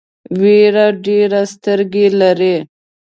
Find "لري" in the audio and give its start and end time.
2.19-2.55